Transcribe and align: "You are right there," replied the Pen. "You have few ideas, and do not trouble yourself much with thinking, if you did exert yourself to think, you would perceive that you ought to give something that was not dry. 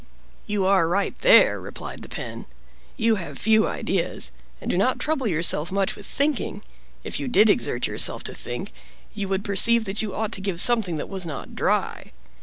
"You 0.47 0.65
are 0.65 0.87
right 0.87 1.13
there," 1.19 1.61
replied 1.61 2.01
the 2.01 2.09
Pen. 2.09 2.47
"You 2.97 3.17
have 3.17 3.37
few 3.37 3.67
ideas, 3.67 4.31
and 4.59 4.71
do 4.71 4.75
not 4.75 4.97
trouble 4.97 5.27
yourself 5.27 5.71
much 5.71 5.95
with 5.95 6.07
thinking, 6.07 6.63
if 7.03 7.19
you 7.19 7.27
did 7.27 7.51
exert 7.51 7.85
yourself 7.85 8.23
to 8.23 8.33
think, 8.33 8.73
you 9.13 9.27
would 9.27 9.43
perceive 9.43 9.85
that 9.85 10.01
you 10.01 10.15
ought 10.15 10.31
to 10.31 10.41
give 10.41 10.59
something 10.59 10.95
that 10.97 11.07
was 11.07 11.23
not 11.27 11.55
dry. 11.55 12.13